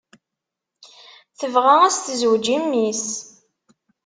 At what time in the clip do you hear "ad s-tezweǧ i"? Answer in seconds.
1.85-2.57